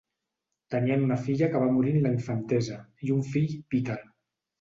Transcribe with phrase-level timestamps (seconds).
[0.75, 3.99] Tenien una filla que va morir en la infantesa, i un fill, Peter.